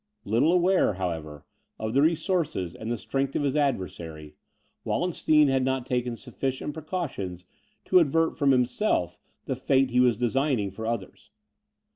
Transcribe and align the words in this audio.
Little 0.25 0.51
aware, 0.51 0.93
however, 0.93 1.45
of 1.77 1.93
the 1.93 2.01
resources 2.01 2.73
and 2.73 2.89
the 2.89 2.97
strength 2.97 3.35
of 3.35 3.43
his 3.43 3.55
adversary, 3.55 4.33
Wallenstein 4.83 5.47
had 5.47 5.63
not 5.63 5.85
taken 5.85 6.15
sufficient 6.15 6.73
precautions 6.73 7.45
to 7.85 7.99
avert 7.99 8.35
from 8.35 8.49
himself 8.49 9.19
the 9.45 9.55
fate 9.55 9.91
he 9.91 9.99
was 9.99 10.17
designing 10.17 10.71
for 10.71 10.87
others. 10.87 11.29